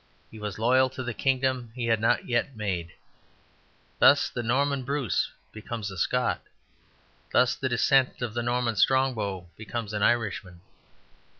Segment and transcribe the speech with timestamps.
[0.31, 2.91] He was loyal to the kingdom he had not yet made.
[3.99, 6.41] Thus the Norman Bruce becomes a Scot;
[7.31, 10.61] thus the descendant of the Norman Strongbow becomes an Irishman.